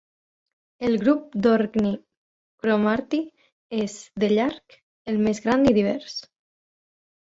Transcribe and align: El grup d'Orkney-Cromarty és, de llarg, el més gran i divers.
El 0.87 0.95
grup 1.03 1.35
d'Orkney-Cromarty 1.45 3.19
és, 3.83 3.99
de 4.25 4.33
llarg, 4.35 4.81
el 5.15 5.21
més 5.27 5.43
gran 5.45 5.69
i 5.73 5.77
divers. 5.81 6.17